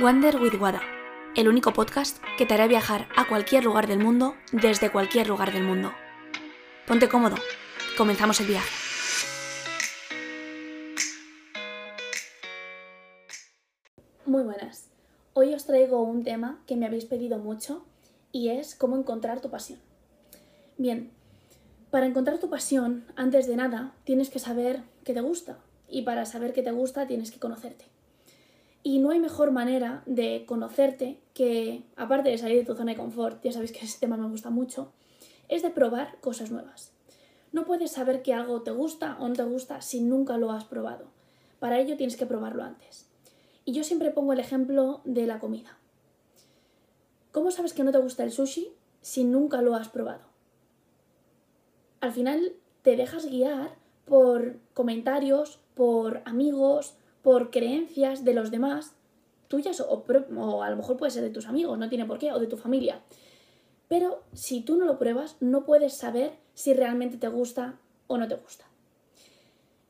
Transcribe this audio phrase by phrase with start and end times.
[0.00, 0.80] Wander with Wada,
[1.36, 5.52] el único podcast que te hará viajar a cualquier lugar del mundo desde cualquier lugar
[5.52, 5.92] del mundo.
[6.86, 7.36] Ponte cómodo,
[7.98, 8.70] comenzamos el viaje.
[14.24, 14.88] Muy buenas.
[15.34, 17.84] Hoy os traigo un tema que me habéis pedido mucho
[18.32, 19.80] y es cómo encontrar tu pasión.
[20.78, 21.10] Bien,
[21.90, 25.58] para encontrar tu pasión, antes de nada, tienes que saber qué te gusta
[25.90, 27.99] y para saber qué te gusta tienes que conocerte.
[28.82, 32.98] Y no hay mejor manera de conocerte que, aparte de salir de tu zona de
[32.98, 34.92] confort, ya sabéis que ese tema me gusta mucho,
[35.48, 36.92] es de probar cosas nuevas.
[37.52, 40.64] No puedes saber que algo te gusta o no te gusta si nunca lo has
[40.64, 41.06] probado.
[41.58, 43.06] Para ello tienes que probarlo antes.
[43.64, 45.76] Y yo siempre pongo el ejemplo de la comida.
[47.32, 50.22] ¿Cómo sabes que no te gusta el sushi si nunca lo has probado?
[52.00, 53.74] Al final te dejas guiar
[54.06, 58.94] por comentarios, por amigos, por creencias de los demás,
[59.48, 62.38] tuyas o, a lo mejor puede ser de tus amigos, no tiene por qué, o
[62.38, 63.00] de tu familia.
[63.88, 68.28] Pero si tú no lo pruebas, no puedes saber si realmente te gusta o no
[68.28, 68.64] te gusta.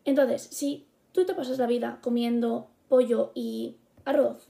[0.04, 4.48] Entonces, si tú te pasas la vida comiendo pollo y arroz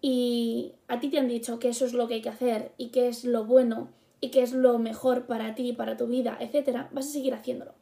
[0.00, 2.88] y a ti te han dicho que eso es lo que hay que hacer y
[2.90, 3.88] que es lo bueno
[4.20, 7.72] y que es lo mejor para ti, para tu vida, etc., vas a seguir haciéndolo.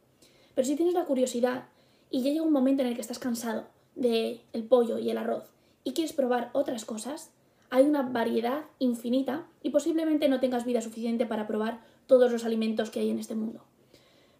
[0.55, 1.65] Pero si tienes la curiosidad
[2.09, 3.67] y ya llega un momento en el que estás cansado
[3.97, 5.51] del el pollo y el arroz
[5.87, 7.31] y quieres probar otras cosas,
[7.69, 12.89] hay una variedad infinita y posiblemente no tengas vida suficiente para probar todos los alimentos
[12.89, 13.61] que hay en este mundo.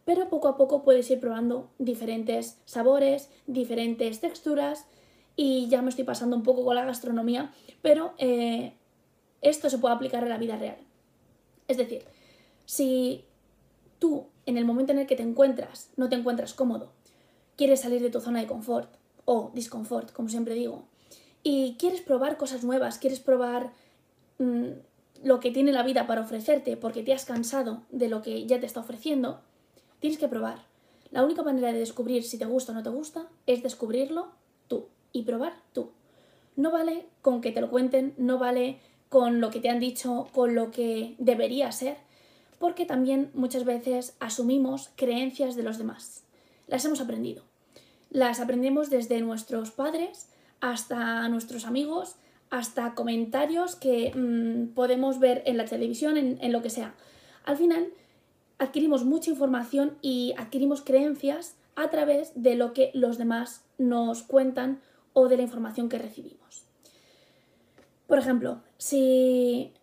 [0.04, 4.88] Pero poco a poco puedes ir probando diferentes sabores, diferentes texturas
[5.38, 8.74] y ya me estoy pasando un poco con la gastronomía, pero eh,
[9.42, 10.78] esto se puede aplicar a la vida real.
[11.70, 12.04] Es decir,
[12.66, 13.24] si
[14.00, 16.92] tú en el momento en el que te encuentras no te encuentras cómodo,
[17.56, 18.90] quieres salir de tu zona de confort,
[19.30, 20.86] o disconfort, como siempre digo,
[21.44, 23.74] y quieres probar cosas nuevas, quieres probar
[24.40, 24.70] mm,
[25.24, 28.62] lo que tiene la vida para ofrecerte porque te has cansado de lo que ya
[28.62, 29.42] te está ofreciendo,
[30.00, 30.60] tienes que probar.
[31.12, 34.30] La única manera de descubrir si te gusta o no te gusta es descubrirlo
[34.70, 35.92] tú y probar tú.
[36.56, 38.80] No vale con que te lo cuenten, no vale
[39.10, 41.98] con lo que te han dicho, con lo que debería ser,
[42.60, 46.24] porque también muchas veces asumimos creencias de los demás.
[46.68, 47.44] Las hemos aprendido.
[48.18, 50.28] Las aprendemos desde nuestros padres
[50.60, 52.16] hasta nuestros amigos,
[52.50, 56.96] hasta comentarios que mm, podemos ver en la televisión, en, lo que sea.
[57.46, 57.90] Al final,
[58.58, 64.80] adquirimos mucha información y adquirimos creencias a través de lo que los demás nos cuentan
[65.14, 66.66] o de la información que recibimos.
[68.08, 69.74] Por ejemplo, si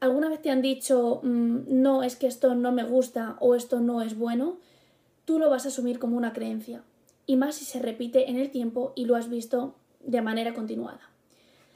[0.00, 3.80] alguna vez te han dicho mm, no, es que esto no me gusta o esto
[3.80, 4.56] no es bueno,
[5.26, 6.82] tú lo vas a asumir como una creencia
[7.26, 11.00] y más si se repite en el tiempo y lo has visto de manera continuada.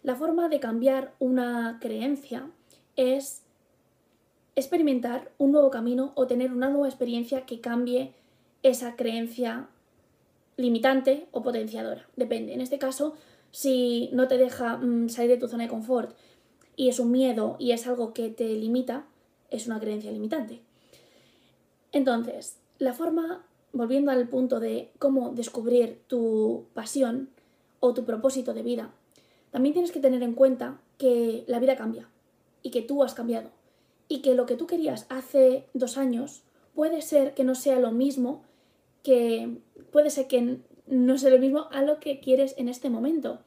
[0.03, 2.51] La forma de cambiar una creencia
[2.97, 3.43] es
[4.55, 8.15] experimentar un nuevo camino o tener una nueva experiencia que cambie
[8.62, 9.69] esa creencia
[10.57, 12.07] limitante o potenciadora.
[12.17, 12.55] Depende.
[12.55, 13.15] En este caso,
[13.51, 16.17] si no te deja mm, salir de tu zona de confort
[16.75, 19.07] y es un miedo y es algo que te limita,
[19.51, 20.61] es una creencia limitante.
[21.93, 23.45] Entonces, la forma
[23.76, 27.28] volviendo al punto de cómo descubrir tu pasión
[27.81, 28.91] o tu propósito de vida,
[29.50, 32.09] también tienes que tener en cuenta que la vida cambia
[32.62, 33.50] y que tú has cambiado
[34.09, 36.42] y que lo que tú querías hace dos años
[36.75, 38.42] puede ser que no sea lo mismo
[39.03, 39.59] que
[39.92, 43.41] puede ser que no sea lo mismo a lo que quieres en este momento.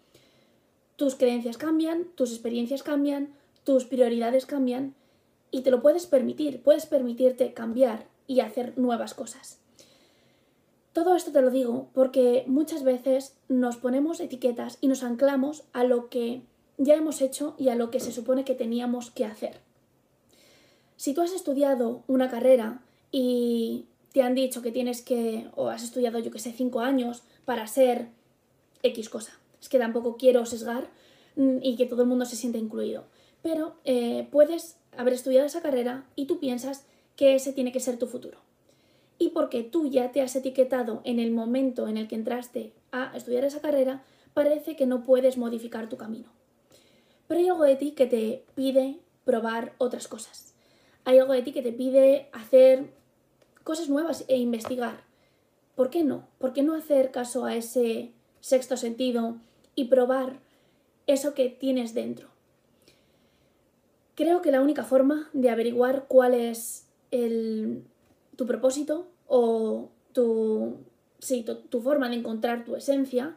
[0.96, 4.96] Tus creencias cambian, tus experiencias cambian, tus prioridades cambian
[5.52, 9.60] y te lo puedes permitir, puedes permitirte cambiar y hacer nuevas cosas.
[10.94, 15.84] Todo esto te lo digo porque muchas veces nos ponemos etiquetas y nos anclamos a
[15.84, 16.42] lo que
[16.78, 19.60] ya hemos hecho y a lo que se supone que teníamos que hacer.
[20.98, 25.84] Si tú has estudiado una carrera y te han dicho que tienes que, o has
[25.84, 28.08] estudiado yo que sé, cinco años para ser
[28.82, 30.90] X cosa, es que tampoco quiero sesgar
[31.36, 33.04] mm, y que todo el mundo se sienta incluido,
[33.44, 36.86] pero eh, puedes haber estudiado esa carrera y tú piensas
[37.16, 38.49] que ese tiene que ser tu futuro
[39.20, 43.16] y porque tú ya te has etiquetado en el momento en el que entraste a
[43.16, 46.30] estudiar esa carrera, parece que no puedes modificar tu camino.
[47.28, 50.56] Pero hay algo de ti que te pide probar otras cosas.
[51.04, 52.94] Hay algo de ti que te pide hacer
[53.64, 55.04] cosas nuevas e investigar.
[55.76, 56.28] ¿Por qué no?
[56.40, 59.38] ¿Por qué no hacer caso a ese sexto sentido
[59.76, 60.40] y probar
[61.08, 62.30] eso que tienes dentro?
[64.16, 67.84] Creo que la única forma de averiguar cuál es el
[68.40, 70.78] tu propósito o tu,
[71.70, 73.36] tu, forma de encontrar tu esencia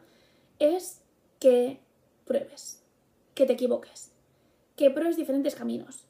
[0.60, 1.02] es
[1.40, 1.80] que
[2.24, 2.84] pruebes.
[3.34, 4.12] que te equivoques,
[4.76, 6.04] que pruebes diferentes caminos,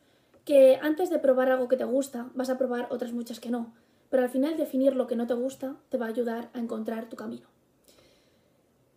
[0.45, 3.73] que antes de probar algo que te gusta vas a probar otras muchas que no,
[4.11, 7.09] pero al final definir lo que no te gusta te va a ayudar a encontrar
[7.09, 7.49] tu camino.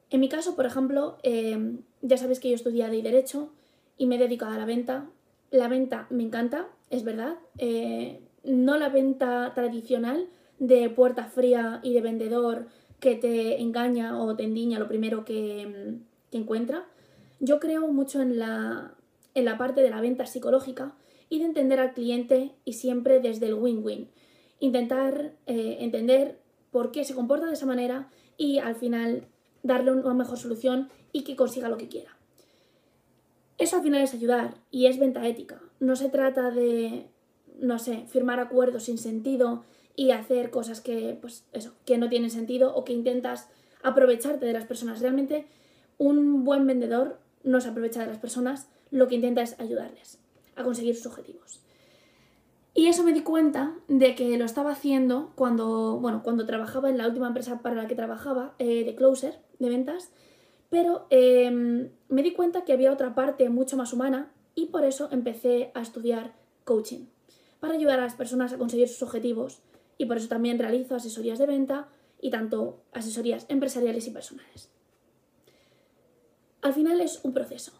[0.09, 3.53] En mi caso, por ejemplo, em, ya sabéis que yo estudié de Derecho
[3.97, 5.07] y me he dedicado a la venta.
[5.51, 7.37] La venta me encanta, es verdad.
[7.59, 10.27] Eh, no la venta tradicional
[10.59, 12.67] de puerta fría y de vendedor
[12.99, 15.97] que te engaña o te endiña lo primero que,
[16.31, 16.85] que encuentra.
[17.39, 18.93] Yo creo mucho en la,
[19.33, 20.95] en la parte de la venta psicológica
[21.29, 24.09] y de entender al cliente y siempre desde el win-win.
[24.59, 26.39] Intentar eh, entender
[26.71, 29.27] por qué se comporta de esa manera y al final
[29.63, 32.15] darle una mejor solución y que consiga lo que quiera.
[33.57, 35.61] Eso al final es ayudar y es venta ética.
[35.79, 37.07] No se trata de,
[37.59, 39.63] no sé, firmar acuerdos sin sentido
[39.95, 43.49] y hacer cosas que, pues eso, que no tienen sentido o que intentas
[43.83, 44.99] aprovecharte de las personas.
[44.99, 45.45] Realmente
[45.97, 50.19] un buen vendedor no se aprovecha de las personas, lo que intenta es ayudarles
[50.55, 51.61] a conseguir sus objetivos.
[52.73, 56.97] Y eso me di cuenta de que lo estaba haciendo cuando, bueno, cuando trabajaba en
[56.97, 60.11] la última empresa para la que trabajaba, eh, de closer, de ventas,
[60.69, 65.07] pero em, me di cuenta que había otra parte mucho más humana y por eso
[65.11, 66.33] empecé a estudiar
[66.65, 67.05] coaching,
[67.65, 69.59] para ayudar a las personas a conseguir sus objetivos
[69.97, 71.87] y por eso también realizo asesorías de venta
[72.21, 74.69] y tanto asesorías empresariales y personales.
[76.61, 77.73] Al final es un proceso.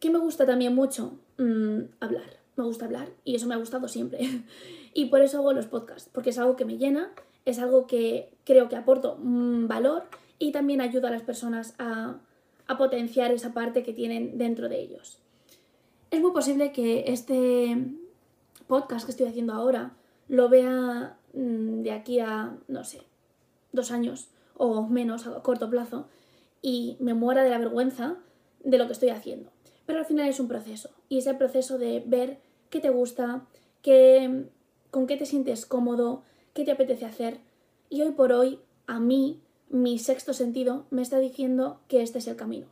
[0.00, 1.18] ¿Qué me gusta también mucho?
[1.38, 4.20] Mm, hablar me gusta hablar y eso me ha gustado siempre.
[4.94, 7.12] y por eso hago los podcasts, porque es algo que me llena,
[7.44, 10.04] es algo que creo que aporto mm, valor
[10.38, 12.18] y también ayuda a las personas a,
[12.66, 15.18] a potenciar esa parte que tienen dentro de ellos.
[16.10, 17.76] Es muy posible que este
[18.72, 19.92] podcast que estoy haciendo ahora
[20.28, 23.02] lo vea mm, de aquí a, no sé,
[23.70, 26.06] dos años o menos a corto plazo
[26.62, 28.16] y me muera de la vergüenza
[28.64, 29.50] de lo que estoy haciendo.
[29.84, 32.38] Pero al final es un proceso y es el proceso de ver
[32.70, 33.44] qué te gusta,
[33.82, 34.46] qué,
[34.90, 36.22] con qué te sientes cómodo,
[36.54, 37.40] qué te apetece hacer.
[37.90, 42.26] Y hoy por hoy, a mí, mi sexto sentido me está diciendo que este es
[42.26, 42.68] el camino.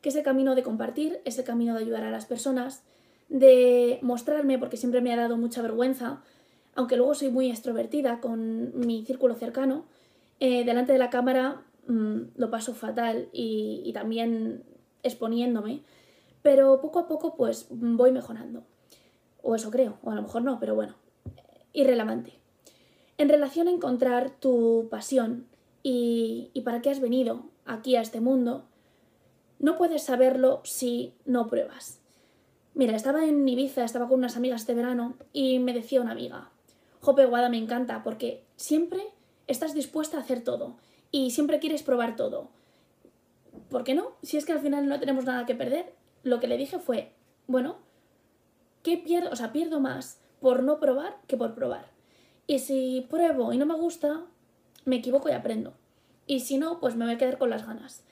[0.00, 2.84] Que es el camino de compartir, es el camino de ayudar a las personas,
[3.28, 6.22] de mostrarme, porque siempre me ha dado mucha vergüenza,
[6.74, 9.86] aunque luego soy muy extrovertida con mi círculo cercano,
[10.40, 14.64] eh, delante de la cámara mm, lo paso fatal y, y también
[15.02, 15.82] exponiéndome
[16.46, 18.62] pero poco a poco pues voy mejorando.
[19.42, 20.94] O eso creo, o a lo mejor no, pero bueno,
[21.72, 22.34] irrelevante.
[23.18, 25.48] En relación a encontrar tu pasión
[25.82, 28.64] y, y para qué has venido aquí a este mundo,
[29.58, 32.00] no puedes saberlo si no pruebas.
[32.76, 36.50] Mira, estaba en Ibiza, estaba con unas amigas este verano y me decía una amiga,
[37.00, 39.00] Jope Guada me encanta porque siempre
[39.46, 40.76] estás dispuesta a hacer todo
[41.10, 42.50] y siempre quieres probar todo.
[43.70, 44.12] ¿Por qué no?
[44.22, 47.14] Si es que al final no tenemos nada que perder lo que le dije fue,
[47.46, 47.78] bueno,
[48.82, 49.30] ¿qué pierdo?
[49.30, 51.88] O sea, pierdo más por no probar que por probar.
[52.46, 54.26] Y si pruebo y no me gusta,
[54.84, 55.72] me equivoco y aprendo.
[56.26, 58.04] Y si no, pues me voy a quedar con las ganas.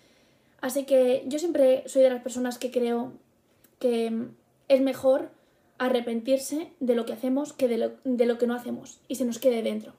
[0.62, 3.12] Así que yo siempre soy de las personas que creo
[3.78, 4.30] que
[4.68, 5.30] es mejor
[5.78, 9.24] arrepentirse de lo que hacemos que de lo, de lo que no hacemos y se
[9.24, 9.92] nos quede dentro.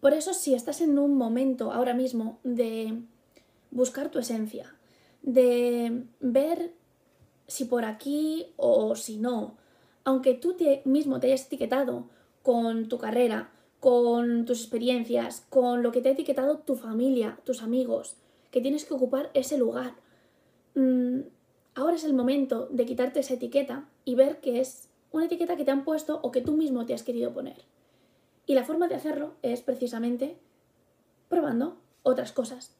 [0.00, 2.98] Por eso, si estás en un momento ahora mismo de
[3.70, 4.74] buscar tu esencia,
[5.22, 6.72] de ver
[7.46, 9.56] si por aquí o si no,
[10.04, 12.06] aunque tú mismo te hayas etiquetado
[12.42, 17.62] con tu carrera, con tus experiencias, con lo que te ha etiquetado tu familia, tus
[17.62, 18.16] amigos,
[18.50, 19.94] que tienes que ocupar ese lugar.
[20.74, 21.20] Mm,
[21.74, 25.64] ahora es el momento de quitarte esa etiqueta y ver que es una etiqueta que
[25.64, 27.64] te han puesto o que tú mismo te has querido poner.
[28.46, 30.36] Y la forma de hacerlo es precisamente
[31.28, 32.74] probando otras cosas,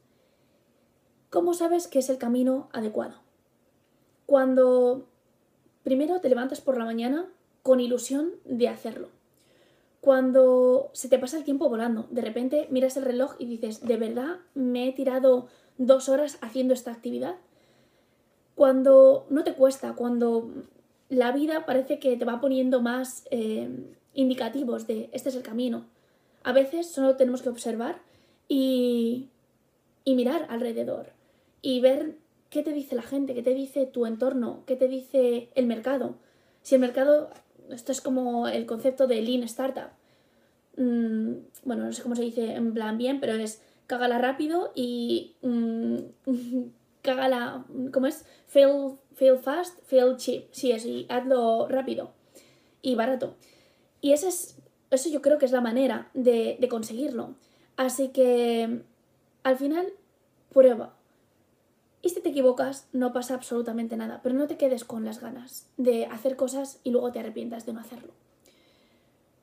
[1.33, 3.15] ¿Cómo sabes que es el camino adecuado?
[4.27, 5.07] Cuando
[5.81, 7.27] primero te levantas por la mañana
[7.63, 9.09] con ilusión de hacerlo.
[9.99, 13.97] Cuando se te pasa el tiempo volando, de repente miras el reloj y dices, ¿de
[13.97, 15.47] verdad me he tirado
[15.79, 17.37] dos horas haciendo esta actividad?
[18.55, 20.49] Cuando no te cuesta, cuando
[21.09, 23.69] la vida parece que te va poniendo más eh,
[24.13, 25.85] indicativos de este es el camino.
[26.43, 28.01] A veces solo tenemos que observar
[28.47, 29.29] y,
[30.03, 31.11] y mirar alrededor
[31.61, 32.17] y ver
[32.49, 36.15] qué te dice la gente, qué te dice tu entorno, qué te dice el mercado.
[36.61, 37.29] Si el mercado,
[37.69, 39.89] esto es como el concepto de lean startup.
[40.77, 41.33] Mm,
[41.63, 45.97] bueno, no sé cómo se dice en plan bien, pero es cágala rápido y mm,
[47.03, 48.25] cágala, ¿cómo es?
[48.47, 50.47] Fail, fail fast, fail cheap.
[50.51, 52.13] Sí, eso, y hazlo rápido
[52.81, 53.35] y barato.
[54.01, 54.57] Y ese es,
[54.91, 57.35] eso yo creo que es la manera de, de conseguirlo.
[57.77, 58.83] Así que
[59.43, 59.93] al final,
[60.51, 60.95] prueba
[62.01, 65.69] Y si te equivocas, no pasa absolutamente nada, pero no te quedes con las ganas
[65.77, 68.13] de hacer cosas y luego te arrepientas de no hacerlo.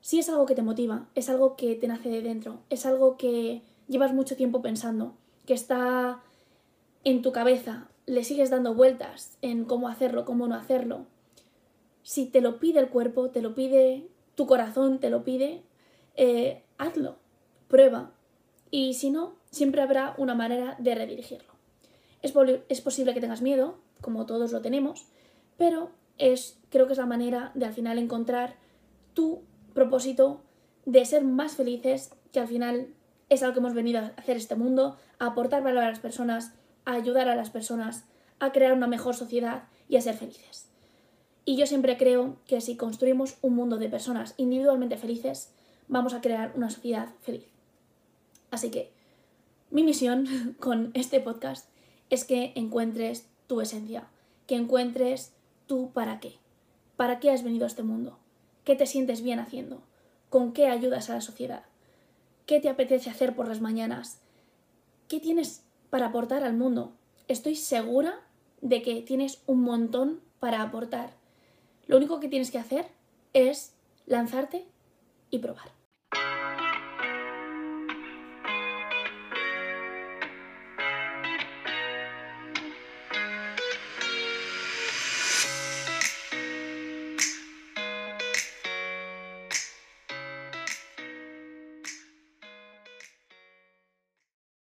[0.01, 3.17] Si es algo que te motiva, es algo que te nace de dentro, es algo
[3.17, 5.15] que llevas mucho tiempo pensando,
[5.47, 6.23] que está
[7.05, 11.07] en tu cabeza, le sigues dando vueltas en cómo hacerlo, cómo no hacerlo.
[12.03, 15.63] Si te lo pide el cuerpo, te lo pide tu corazón, te lo pide,
[16.17, 17.17] eh, hazlo,
[17.69, 18.13] prueba.
[18.71, 21.53] Y si no, siempre habrá una manera de redirigirlo.
[22.23, 22.35] Es,
[22.69, 25.07] es, posible que tengas miedo, como todos lo tenemos,
[25.57, 28.57] pero es, creo que es la manera de al final encontrar
[29.15, 29.43] tu
[29.75, 30.43] propósito
[30.85, 32.89] de ser más felices, que al final
[33.29, 36.53] es algo que hemos venido a hacer este mundo, a aportar valor a las personas,
[36.85, 38.05] a ayudar a las personas,
[38.39, 40.69] a crear una mejor sociedad y a ser felices.
[41.45, 45.53] Y yo siempre creo que si construimos un mundo de personas individualmente felices,
[45.89, 47.47] vamos a crear una sociedad feliz.
[48.51, 48.91] Así que
[49.71, 51.69] mi misión con este podcast
[52.11, 54.09] es que encuentres tu esencia,
[54.47, 55.33] que encuentres
[55.67, 56.35] tú para qué,
[56.97, 58.19] para qué has venido a este mundo,
[58.65, 59.83] qué te sientes bien haciendo,
[60.29, 61.65] con qué ayudas a la sociedad,
[62.47, 64.21] qué te apetece hacer por las mañanas,
[65.09, 66.93] qué tienes para aportar al mundo.
[67.29, 68.21] Estoy segura
[68.61, 71.11] de que tienes un montón para aportar.
[71.87, 72.87] Lo único que tienes que hacer
[73.33, 73.75] es
[74.07, 74.65] lanzarte
[75.31, 75.80] y probar.